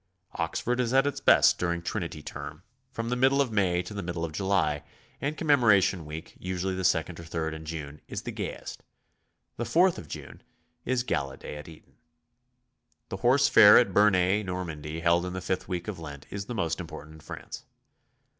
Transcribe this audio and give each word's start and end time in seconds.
Oxford 0.33 0.79
is 0.79 0.95
at 0.95 1.05
its 1.05 1.19
best 1.21 1.59
during 1.59 1.81
the 1.81 1.85
Trinity 1.85 2.23
term, 2.23 2.63
from 2.91 3.09
the 3.09 3.15
middle 3.15 3.39
of 3.39 3.51
May 3.51 3.83
to 3.83 3.93
the 3.93 4.01
middle 4.01 4.25
of 4.25 4.31
July; 4.31 4.81
and 5.21 5.37
Commemoration 5.37 6.07
Week, 6.07 6.33
usually 6.39 6.73
the 6.73 6.83
second 6.83 7.19
or 7.19 7.23
third 7.23 7.53
in 7.53 7.65
June, 7.65 8.01
is 8.07 8.23
the 8.23 8.31
gayest. 8.31 8.81
The 9.57 9.65
"fourth 9.65 9.99
of 9.99 10.07
June" 10.07 10.41
is 10.85 11.03
gala 11.03 11.37
day 11.37 11.55
at 11.55 11.67
Eton. 11.67 11.97
The 13.09 13.17
horse 13.17 13.47
fair 13.47 13.77
at 13.77 13.93
Bernay, 13.93 14.41
Normandy, 14.43 15.01
held 15.01 15.23
in 15.23 15.33
the 15.33 15.39
fifth 15.39 15.67
week 15.67 15.87
of 15.87 15.99
Lent, 15.99 16.25
is 16.31 16.45
the 16.47 16.55
most 16.55 16.79
important 16.79 17.13
in 17.13 17.19
France. 17.19 17.65